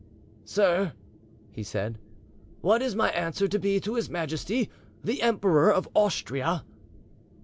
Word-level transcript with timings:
"Sir," 0.45 0.93
he 1.51 1.61
said, 1.61 1.99
"what 2.61 2.81
is 2.81 2.95
my 2.95 3.11
answer 3.11 3.47
to 3.47 3.59
be 3.59 3.79
to 3.81 3.93
His 3.93 4.09
Majesty 4.09 4.71
the 5.03 5.21
Emperor 5.21 5.71
of 5.71 5.87
Austria?" 5.93 6.63